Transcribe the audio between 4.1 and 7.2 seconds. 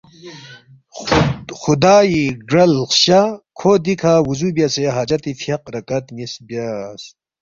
وُضو بیاسے حاجتی فیاق رکعت نِ٘یس بیاس